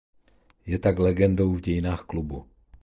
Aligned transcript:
Je 0.65 0.77
tak 0.79 0.99
legendou 0.99 1.53
v 1.55 1.61
dějinách 1.61 2.01
klubu. 2.05 2.45